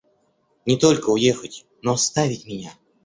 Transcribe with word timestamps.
Не 0.65 0.77
только 0.77 1.11
уехать, 1.11 1.67
но 1.83 1.91
оставить 1.93 2.45
меня. 2.47 2.73